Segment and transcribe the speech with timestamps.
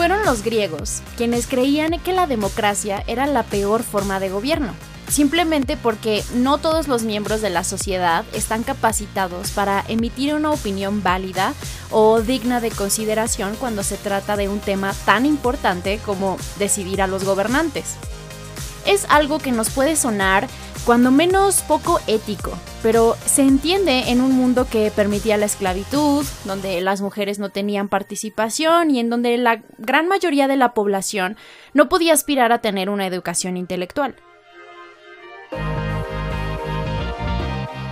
[0.00, 4.72] Fueron los griegos quienes creían que la democracia era la peor forma de gobierno,
[5.10, 11.02] simplemente porque no todos los miembros de la sociedad están capacitados para emitir una opinión
[11.02, 11.52] válida
[11.90, 17.06] o digna de consideración cuando se trata de un tema tan importante como decidir a
[17.06, 17.96] los gobernantes.
[18.86, 20.48] Es algo que nos puede sonar
[20.86, 22.52] cuando menos poco ético,
[22.82, 27.88] pero se entiende en un mundo que permitía la esclavitud, donde las mujeres no tenían
[27.88, 31.36] participación y en donde la gran mayoría de la población
[31.74, 34.16] no podía aspirar a tener una educación intelectual.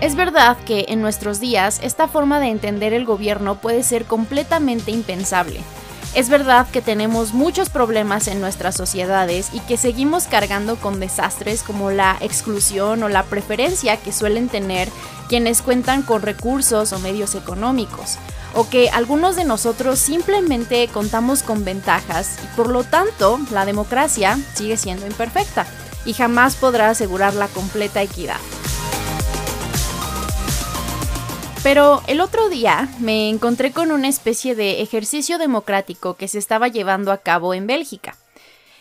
[0.01, 4.93] Es verdad que en nuestros días esta forma de entender el gobierno puede ser completamente
[4.93, 5.61] impensable,
[6.15, 11.63] es verdad que tenemos muchos problemas en nuestras sociedades y que seguimos cargando con desastres
[11.63, 14.89] como la exclusión o la preferencia que suelen tener
[15.29, 18.17] quienes cuentan con recursos o medios económicos,
[18.55, 24.39] o que algunos de nosotros simplemente contamos con ventajas y por lo tanto la democracia
[24.55, 25.67] sigue siendo imperfecta
[26.05, 28.39] y jamás podrá asegurar la completa equidad.
[31.69, 36.69] Pero el otro día me encontré con una especie de ejercicio democrático que se estaba
[36.69, 38.17] llevando a cabo en Bélgica.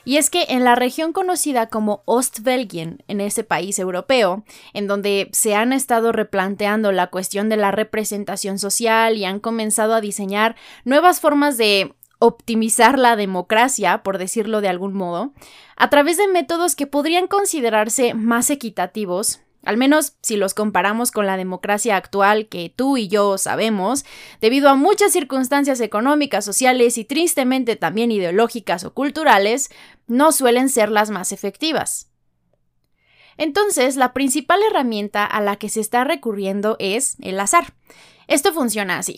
[0.06, 5.28] Y es que en la región conocida como Ostbelgien, en ese país europeo, en donde
[5.34, 10.56] se han estado replanteando la cuestión de la representación social y han comenzado a diseñar
[10.86, 15.34] nuevas formas de optimizar la democracia, por decirlo de algún modo,
[15.76, 21.26] a través de métodos que podrían considerarse más equitativos, al menos si los comparamos con
[21.26, 24.06] la democracia actual que tú y yo sabemos,
[24.42, 29.70] debido a muchas circunstancias económicas, sociales y tristemente también ideológicas o culturales,
[30.08, 32.10] no suelen ser las más efectivas.
[33.38, 37.76] Entonces, la principal herramienta a la que se está recurriendo es el azar.
[38.28, 39.18] Esto funciona así.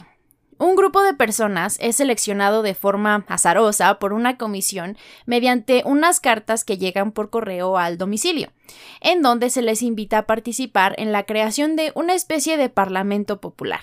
[0.60, 6.66] Un grupo de personas es seleccionado de forma azarosa por una comisión mediante unas cartas
[6.66, 8.52] que llegan por correo al domicilio,
[9.00, 13.40] en donde se les invita a participar en la creación de una especie de parlamento
[13.40, 13.80] popular.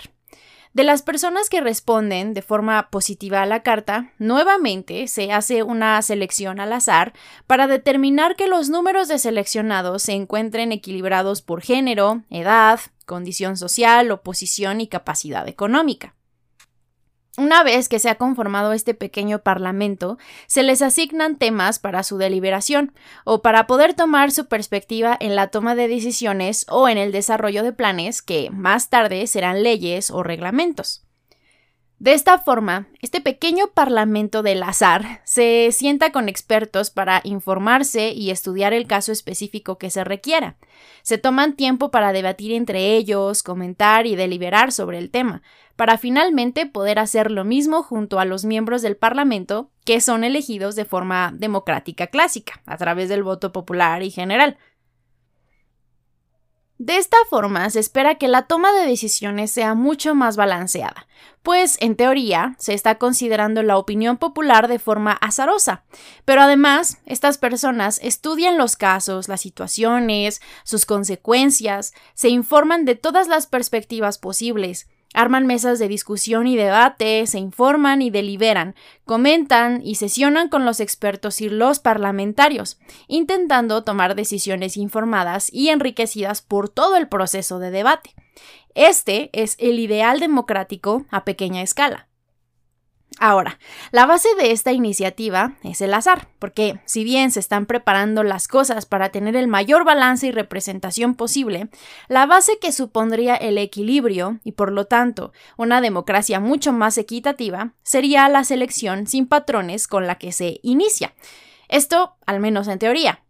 [0.75, 6.03] De las personas que responden de forma positiva a la carta, nuevamente se hace una
[6.03, 7.15] selección al azar
[7.47, 14.11] para determinar que los números de seleccionados se encuentren equilibrados por género, edad, condición social,
[14.11, 16.16] oposición y capacidad económica.
[17.39, 20.17] Una vez que se ha conformado este pequeño parlamento,
[20.47, 25.49] se les asignan temas para su deliberación o para poder tomar su perspectiva en la
[25.49, 30.23] toma de decisiones o en el desarrollo de planes que más tarde serán leyes o
[30.23, 31.06] reglamentos.
[31.99, 38.31] De esta forma, este pequeño parlamento del azar se sienta con expertos para informarse y
[38.31, 40.57] estudiar el caso específico que se requiera.
[41.03, 45.43] Se toman tiempo para debatir entre ellos, comentar y deliberar sobre el tema,
[45.75, 50.77] para finalmente poder hacer lo mismo junto a los miembros del Parlamento que son elegidos
[50.77, 54.59] de forma democrática clásica, a través del voto popular y general.
[56.79, 61.07] De esta forma se espera que la toma de decisiones sea mucho más balanceada,
[61.43, 65.85] pues en teoría se está considerando la opinión popular de forma azarosa,
[66.27, 73.27] pero además estas personas estudian los casos, las situaciones, sus consecuencias, se informan de todas
[73.27, 78.75] las perspectivas posibles, Arman mesas de discusión y debate, se informan y deliberan,
[79.07, 82.79] comentan y sesionan con los expertos y los parlamentarios,
[83.09, 88.15] intentando tomar decisiones informadas y enriquecidas por todo el proceso de debate.
[88.75, 92.09] Este es el ideal democrático a pequeña escala.
[93.19, 93.59] Ahora,
[93.93, 98.47] la base de esta iniciativa es el azar, porque si bien se están preparando las
[98.47, 101.69] cosas para tener el mayor balance y representación posible,
[102.09, 107.73] la base que supondría el equilibrio y por lo tanto una democracia mucho más equitativa
[107.83, 111.15] sería la selección sin patrones con la que se inicia.
[111.69, 113.23] Esto, al menos en teoría,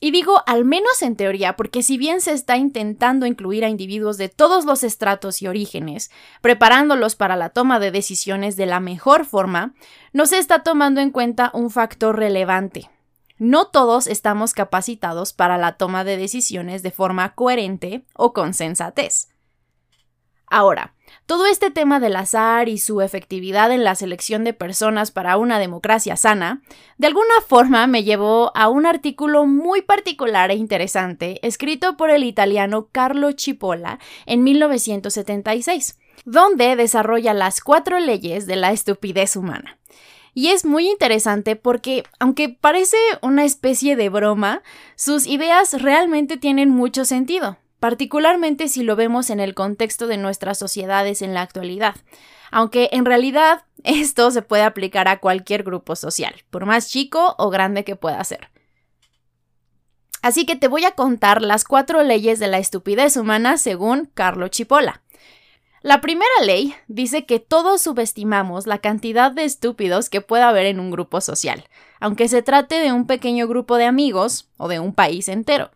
[0.00, 4.16] y digo al menos en teoría, porque si bien se está intentando incluir a individuos
[4.16, 6.10] de todos los estratos y orígenes,
[6.40, 9.74] preparándolos para la toma de decisiones de la mejor forma,
[10.12, 12.90] no se está tomando en cuenta un factor relevante.
[13.38, 19.28] No todos estamos capacitados para la toma de decisiones de forma coherente o con sensatez.
[20.46, 20.94] Ahora,
[21.26, 25.58] todo este tema del azar y su efectividad en la selección de personas para una
[25.58, 26.62] democracia sana,
[26.96, 32.24] de alguna forma me llevó a un artículo muy particular e interesante escrito por el
[32.24, 39.78] italiano Carlo Cipolla en 1976, donde desarrolla las cuatro leyes de la estupidez humana.
[40.34, 44.62] Y es muy interesante porque, aunque parece una especie de broma,
[44.94, 50.58] sus ideas realmente tienen mucho sentido particularmente si lo vemos en el contexto de nuestras
[50.58, 51.96] sociedades en la actualidad.
[52.50, 57.50] aunque en realidad esto se puede aplicar a cualquier grupo social, por más chico o
[57.50, 58.48] grande que pueda ser.
[60.22, 64.48] Así que te voy a contar las cuatro leyes de la estupidez humana según Carlo
[64.48, 65.02] Chipola.
[65.80, 70.80] La primera ley dice que todos subestimamos la cantidad de estúpidos que puede haber en
[70.80, 71.64] un grupo social,
[72.00, 75.70] aunque se trate de un pequeño grupo de amigos o de un país entero.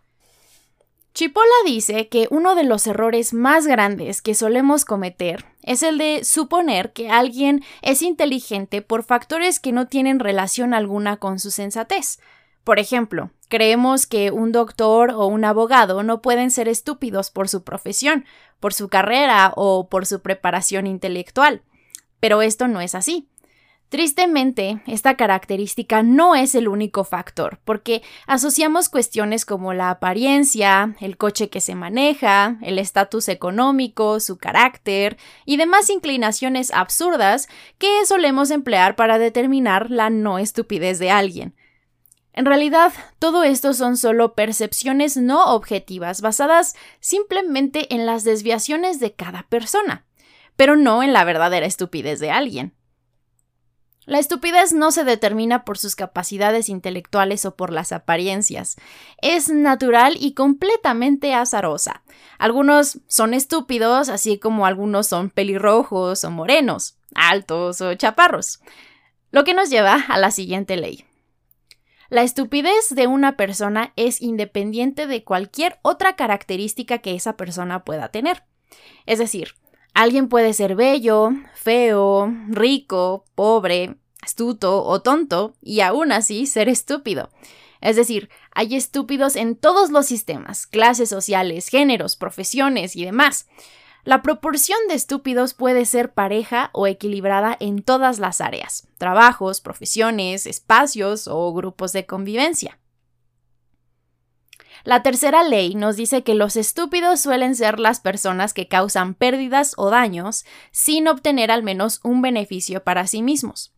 [1.14, 6.24] Chipola dice que uno de los errores más grandes que solemos cometer es el de
[6.24, 12.18] suponer que alguien es inteligente por factores que no tienen relación alguna con su sensatez.
[12.64, 17.62] Por ejemplo, creemos que un doctor o un abogado no pueden ser estúpidos por su
[17.62, 18.24] profesión,
[18.58, 21.62] por su carrera o por su preparación intelectual.
[22.20, 23.28] Pero esto no es así.
[23.92, 31.18] Tristemente, esta característica no es el único factor, porque asociamos cuestiones como la apariencia, el
[31.18, 38.50] coche que se maneja, el estatus económico, su carácter y demás inclinaciones absurdas que solemos
[38.50, 41.54] emplear para determinar la no estupidez de alguien.
[42.32, 49.12] En realidad, todo esto son solo percepciones no objetivas basadas simplemente en las desviaciones de
[49.12, 50.06] cada persona,
[50.56, 52.74] pero no en la verdadera estupidez de alguien.
[54.04, 58.76] La estupidez no se determina por sus capacidades intelectuales o por las apariencias.
[59.20, 62.02] Es natural y completamente azarosa.
[62.38, 68.60] Algunos son estúpidos, así como algunos son pelirrojos o morenos, altos o chaparros.
[69.30, 71.04] Lo que nos lleva a la siguiente ley.
[72.10, 78.08] La estupidez de una persona es independiente de cualquier otra característica que esa persona pueda
[78.08, 78.42] tener.
[79.06, 79.54] Es decir,
[79.94, 87.30] Alguien puede ser bello, feo, rico, pobre, astuto o tonto y aún así ser estúpido.
[87.80, 93.48] Es decir, hay estúpidos en todos los sistemas, clases sociales, géneros, profesiones y demás.
[94.04, 100.46] La proporción de estúpidos puede ser pareja o equilibrada en todas las áreas, trabajos, profesiones,
[100.46, 102.78] espacios o grupos de convivencia.
[104.84, 109.74] La tercera ley nos dice que los estúpidos suelen ser las personas que causan pérdidas
[109.76, 113.72] o daños sin obtener al menos un beneficio para sí mismos.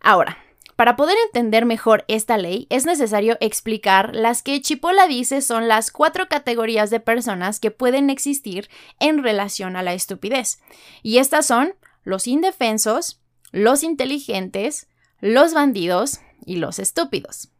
[0.00, 0.38] Ahora,
[0.76, 5.90] para poder entender mejor esta ley, es necesario explicar las que Chipola dice son las
[5.90, 10.60] cuatro categorías de personas que pueden existir en relación a la estupidez.
[11.02, 13.20] Y estas son los indefensos,
[13.52, 14.88] los inteligentes,
[15.20, 17.51] los bandidos y los estúpidos.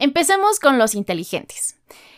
[0.00, 1.76] Empecemos con los inteligentes.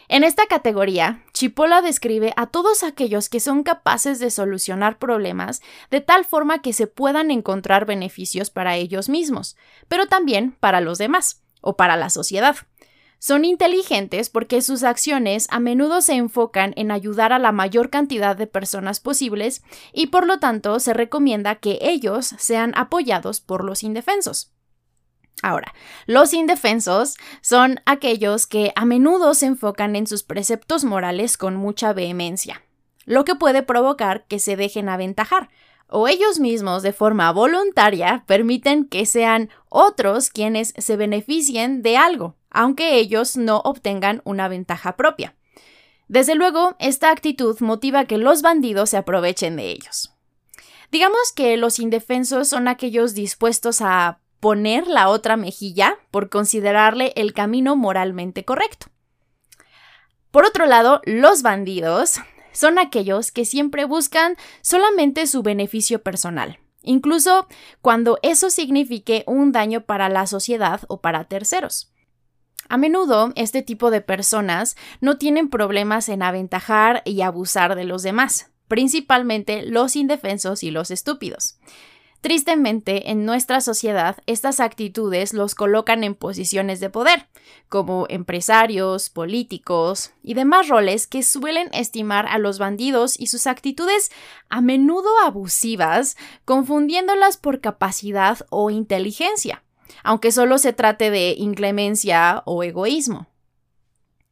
[0.08, 6.02] En esta categoría, Chipola describe a todos aquellos que son capaces de solucionar problemas de
[6.02, 9.56] tal forma que se puedan encontrar beneficios para ellos mismos,
[9.88, 12.56] pero también para los demás o para la sociedad.
[13.18, 18.36] Son inteligentes porque sus acciones a menudo se enfocan en ayudar a la mayor cantidad
[18.36, 19.62] de personas posibles
[19.94, 24.52] y por lo tanto se recomienda que ellos sean apoyados por los indefensos.
[25.42, 25.74] Ahora,
[26.06, 31.92] los indefensos son aquellos que a menudo se enfocan en sus preceptos morales con mucha
[31.92, 32.62] vehemencia,
[33.06, 35.48] lo que puede provocar que se dejen aventajar,
[35.88, 42.36] o ellos mismos de forma voluntaria permiten que sean otros quienes se beneficien de algo,
[42.50, 45.34] aunque ellos no obtengan una ventaja propia.
[46.06, 50.12] Desde luego, esta actitud motiva que los bandidos se aprovechen de ellos.
[50.90, 57.32] Digamos que los indefensos son aquellos dispuestos a poner la otra mejilla por considerarle el
[57.34, 58.86] camino moralmente correcto.
[60.30, 62.20] Por otro lado, los bandidos
[62.52, 67.46] son aquellos que siempre buscan solamente su beneficio personal, incluso
[67.80, 71.92] cuando eso signifique un daño para la sociedad o para terceros.
[72.68, 78.02] A menudo, este tipo de personas no tienen problemas en aventajar y abusar de los
[78.02, 81.58] demás, principalmente los indefensos y los estúpidos.
[82.20, 87.28] Tristemente, en nuestra sociedad, estas actitudes los colocan en posiciones de poder,
[87.70, 94.10] como empresarios, políticos y demás roles que suelen estimar a los bandidos y sus actitudes
[94.50, 99.64] a menudo abusivas, confundiéndolas por capacidad o inteligencia,
[100.04, 103.28] aunque solo se trate de inclemencia o egoísmo.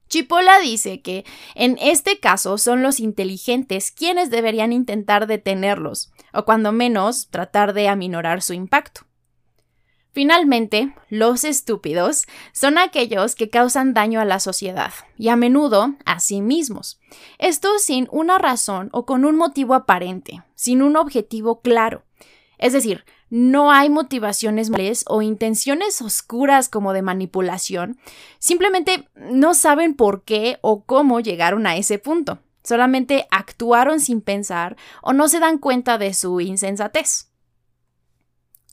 [0.09, 6.71] Chipola dice que en este caso son los inteligentes quienes deberían intentar detenerlos, o cuando
[6.71, 9.01] menos tratar de aminorar su impacto.
[10.13, 16.21] Finalmente, los estúpidos son aquellos que causan daño a la sociedad y a menudo a
[16.21, 17.01] sí mismos.
[17.39, 22.05] Esto sin una razón o con un motivo aparente, sin un objetivo claro.
[22.57, 27.99] Es decir, no hay motivaciones males o intenciones oscuras como de manipulación.
[28.39, 32.39] Simplemente no saben por qué o cómo llegaron a ese punto.
[32.69, 37.31] Solamente actuaron sin pensar o no se dan cuenta de su insensatez.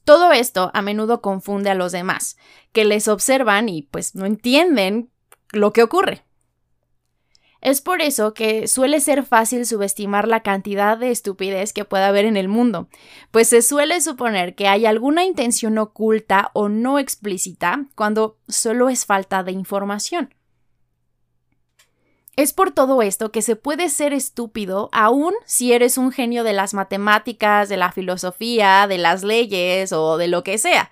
[0.03, 2.35] Todo esto a menudo confunde a los demás,
[2.73, 5.11] que les observan y pues no entienden
[5.53, 6.25] lo que ocurre.
[7.61, 12.25] Es por eso que suele ser fácil subestimar la cantidad de estupidez que puede haber
[12.25, 12.89] en el mundo,
[13.31, 19.05] pues se suele suponer que hay alguna intención oculta o no explícita cuando solo es
[19.05, 20.35] falta de información.
[22.36, 26.51] Es por todo esto que se puede ser estúpido aún si eres un genio de
[26.51, 30.92] las matemáticas, de la filosofía, de las leyes o de lo que sea.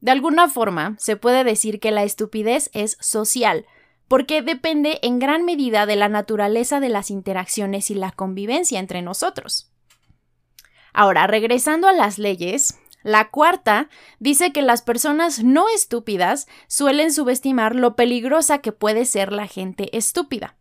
[0.00, 3.66] De alguna forma, se puede decir que la estupidez es social,
[4.06, 9.02] porque depende en gran medida de la naturaleza de las interacciones y la convivencia entre
[9.02, 9.72] nosotros.
[10.92, 13.88] Ahora, regresando a las leyes, la cuarta
[14.20, 19.96] dice que las personas no estúpidas suelen subestimar lo peligrosa que puede ser la gente
[19.96, 20.56] estúpida.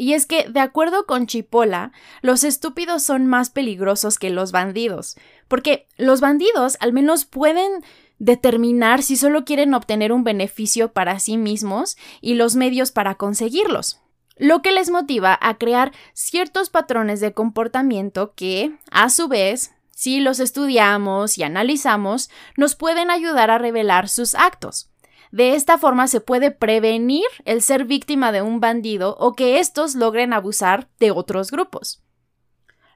[0.00, 1.90] Y es que, de acuerdo con Chipola,
[2.22, 5.16] los estúpidos son más peligrosos que los bandidos,
[5.48, 7.82] porque los bandidos al menos pueden
[8.20, 14.00] determinar si solo quieren obtener un beneficio para sí mismos y los medios para conseguirlos,
[14.36, 20.20] lo que les motiva a crear ciertos patrones de comportamiento que, a su vez, si
[20.20, 24.90] los estudiamos y analizamos, nos pueden ayudar a revelar sus actos.
[25.30, 29.94] De esta forma se puede prevenir el ser víctima de un bandido o que estos
[29.94, 32.02] logren abusar de otros grupos.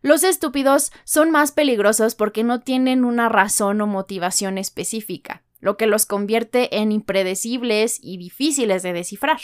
[0.02, 5.86] Los estúpidos son más peligrosos porque no tienen una razón o motivación específica, lo que
[5.86, 9.40] los convierte en impredecibles y difíciles de descifrar.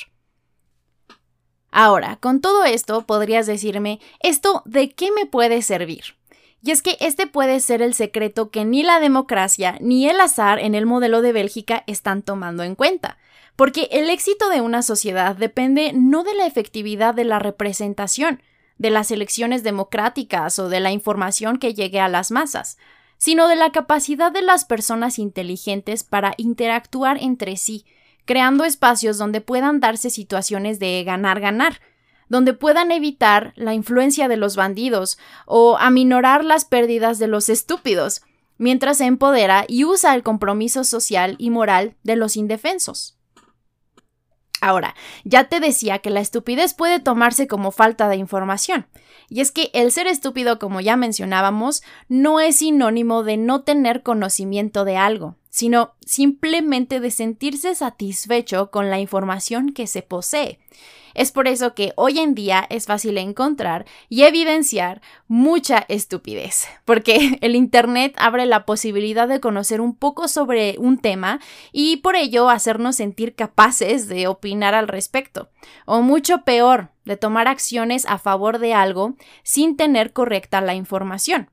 [1.71, 6.17] Ahora, con todo esto podrías decirme, ¿esto de qué me puede servir?
[6.62, 10.58] Y es que este puede ser el secreto que ni la democracia ni el azar
[10.58, 13.18] en el modelo de Bélgica están tomando en cuenta,
[13.54, 18.42] porque el éxito de una sociedad depende no de la efectividad de la representación,
[18.78, 22.78] de las elecciones democráticas o de la información que llegue a las masas,
[23.18, 27.84] sino de la capacidad de las personas inteligentes para interactuar entre sí,
[28.24, 31.80] creando espacios donde puedan darse situaciones de ganar-ganar,
[32.28, 38.23] donde puedan evitar la influencia de los bandidos o aminorar las pérdidas de los estúpidos,
[38.58, 43.18] mientras se empodera y usa el compromiso social y moral de los indefensos.
[44.61, 44.94] Ahora,
[45.25, 48.88] ya te decía que la estupidez puede tomarse como falta de información,
[49.28, 54.02] y es que el ser estúpido, como ya mencionábamos, no es sinónimo de no tener
[54.02, 60.59] conocimiento de algo, sino simplemente de sentirse satisfecho con la información que se posee.
[61.14, 67.38] Es por eso que hoy en día es fácil encontrar y evidenciar mucha estupidez, porque
[67.40, 71.40] el Internet abre la posibilidad de conocer un poco sobre un tema
[71.73, 75.50] y por ello hacernos sentir capaces de opinar al respecto,
[75.87, 81.50] o mucho peor, de tomar acciones a favor de algo sin tener correcta la información.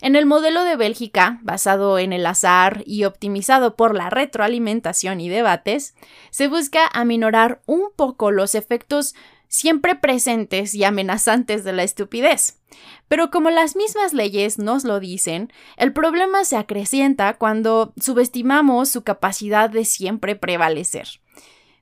[0.00, 5.28] En el modelo de Bélgica, basado en el azar y optimizado por la retroalimentación y
[5.28, 5.94] debates,
[6.30, 9.14] se busca aminorar un poco los efectos
[9.48, 12.60] siempre presentes y amenazantes de la estupidez.
[13.08, 19.02] Pero como las mismas leyes nos lo dicen, el problema se acrecienta cuando subestimamos su
[19.02, 21.08] capacidad de siempre prevalecer.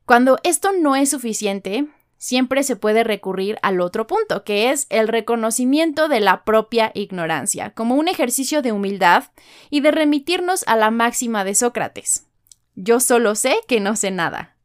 [0.06, 5.08] Cuando esto no es suficiente, siempre se puede recurrir al otro punto, que es el
[5.08, 9.24] reconocimiento de la propia ignorancia, como un ejercicio de humildad
[9.70, 12.26] y de remitirnos a la máxima de Sócrates.
[12.74, 14.56] Yo solo sé que no sé nada.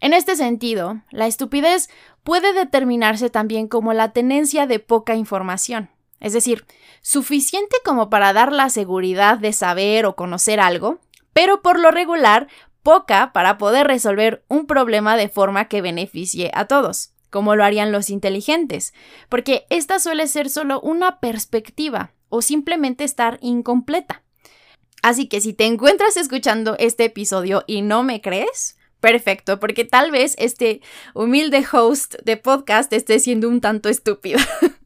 [0.00, 1.88] En este sentido, la estupidez
[2.22, 5.88] puede determinarse también como la tenencia de poca información,
[6.20, 6.66] es decir,
[7.00, 10.98] suficiente como para dar la seguridad de saber o conocer algo,
[11.32, 12.48] pero por lo regular
[12.84, 17.90] poca para poder resolver un problema de forma que beneficie a todos, como lo harían
[17.90, 18.94] los inteligentes,
[19.28, 24.22] porque esta suele ser solo una perspectiva o simplemente estar incompleta.
[25.02, 30.10] Así que si te encuentras escuchando este episodio y no me crees, perfecto, porque tal
[30.10, 30.80] vez este
[31.14, 34.38] humilde host de podcast esté siendo un tanto estúpido.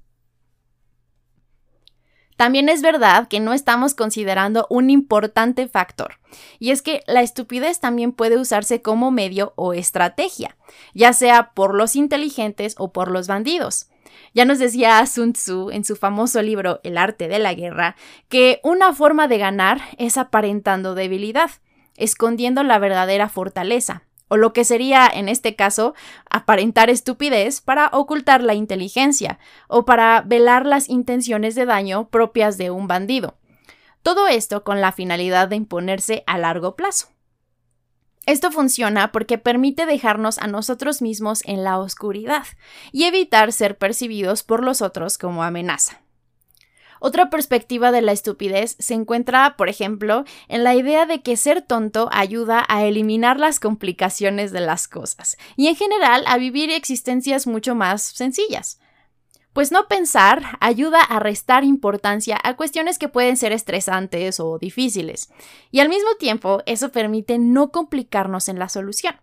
[2.39, 6.21] También es verdad que no estamos considerando un importante factor,
[6.61, 10.57] y es que la estupidez también puede usarse como medio o estrategia,
[10.95, 13.89] ya sea por los inteligentes o por los bandidos.
[14.35, 17.97] Ya nos decía Sun Tzu en su famoso libro El arte de la guerra
[18.29, 21.51] que una forma de ganar es aparentando debilidad,
[21.97, 25.95] escondiendo la verdadera fortaleza, o lo que sería en este caso
[26.31, 32.71] aparentar estupidez para ocultar la inteligencia o para velar las intenciones de daño propias de
[32.71, 33.37] un bandido.
[34.03, 37.09] Todo esto con la finalidad de imponerse a largo plazo.
[38.27, 42.45] Esto funciona porque permite dejarnos a nosotros mismos en la oscuridad
[42.93, 46.03] y evitar ser percibidos por los otros como amenaza.
[47.01, 51.63] Otra perspectiva de la estupidez se encuentra, por ejemplo, en la idea de que ser
[51.63, 57.47] tonto ayuda a eliminar las complicaciones de las cosas y en general a vivir existencias
[57.47, 58.81] mucho más sencillas.
[59.53, 65.31] Pues no pensar ayuda a restar importancia a cuestiones que pueden ser estresantes o difíciles,
[65.71, 69.17] y al mismo tiempo eso permite no complicarnos en la solución.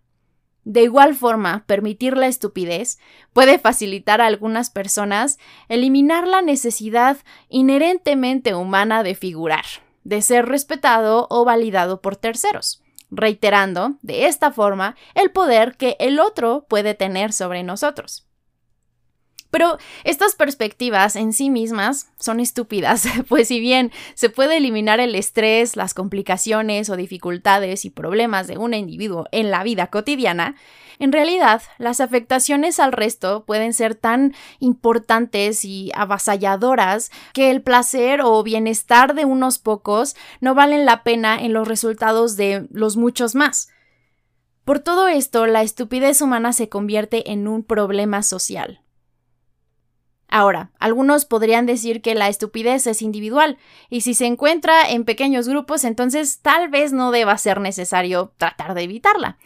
[0.65, 2.97] De igual forma, permitir la estupidez
[3.33, 5.37] puede facilitar a algunas personas
[5.69, 7.17] eliminar la necesidad
[7.49, 9.65] inherentemente humana de figurar,
[10.03, 12.81] de ser respetado o validado por terceros,
[13.11, 18.24] reiterando, de esta forma, el poder que el otro puede tener sobre nosotros.
[19.55, 25.15] Pero estas perspectivas en sí mismas son estúpidas, pues si bien se puede eliminar el
[25.15, 30.55] estrés, las complicaciones o dificultades y problemas de un individuo en la vida cotidiana,
[30.99, 38.19] en realidad las afectaciones al resto pueden ser tan importantes y avasalladoras que el placer
[38.21, 43.35] o bienestar de unos pocos no valen la pena en los resultados de los muchos
[43.35, 43.69] más.
[44.65, 48.81] Por todo esto, la estupidez humana se convierte en un problema social,
[50.27, 53.57] Ahora, algunos podrían decir que la estupidez es individual,
[53.89, 58.73] y si se encuentra en pequeños grupos, entonces tal vez no deba ser necesario tratar
[58.73, 59.37] de evitarla.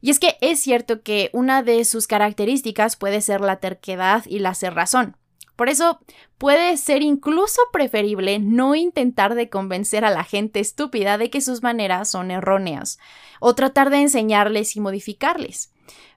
[0.00, 4.40] Y es que es cierto que una de sus características puede ser la terquedad y
[4.40, 5.16] la cerrazón.
[5.56, 6.00] Por eso
[6.36, 11.62] puede ser incluso preferible no intentar de convencer a la gente estúpida de que sus
[11.62, 12.98] maneras son erróneas,
[13.40, 15.72] o tratar de enseñarles y modificarles.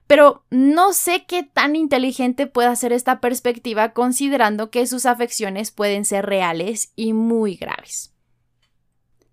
[0.08, 6.06] Pero no sé qué tan inteligente pueda ser esta perspectiva considerando que sus afecciones pueden
[6.06, 8.14] ser reales y muy graves.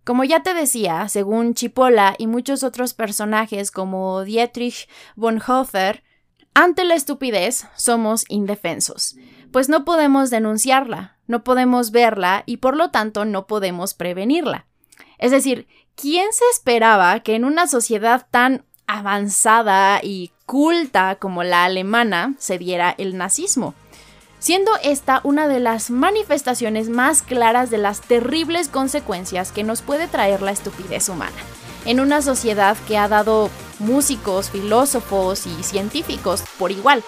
[0.03, 6.03] Como ya te decía, según Chipola y muchos otros personajes como Dietrich Bonhoeffer,
[6.53, 9.15] ante la estupidez somos indefensos,
[9.51, 14.67] pues no podemos denunciarla, no podemos verla y por lo tanto no podemos prevenirla.
[15.17, 21.65] Es decir, ¿quién se esperaba que en una sociedad tan avanzada y culta como la
[21.65, 23.73] alemana se diera el nazismo,
[24.39, 30.07] siendo esta una de las manifestaciones más claras de las terribles consecuencias que nos puede
[30.07, 31.35] traer la estupidez humana,
[31.85, 37.03] en una sociedad que ha dado músicos, filósofos y científicos por igual.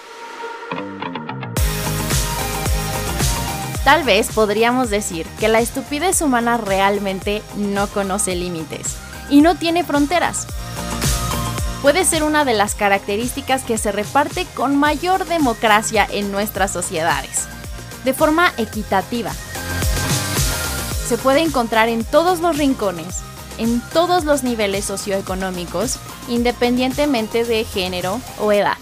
[3.84, 8.96] Tal vez podríamos decir que la estupidez humana realmente no conoce límites
[9.30, 10.46] y no tiene fronteras
[11.82, 17.46] puede ser una de las características que se reparte con mayor democracia en nuestras sociedades,
[18.04, 19.32] de forma equitativa.
[21.06, 23.20] Se puede encontrar en todos los rincones,
[23.58, 28.76] en todos los niveles socioeconómicos, independientemente de género o edad.